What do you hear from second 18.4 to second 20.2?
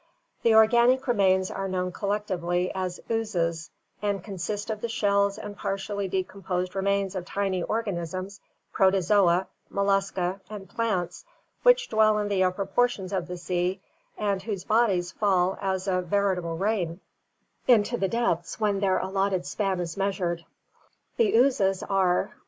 when their allotted span is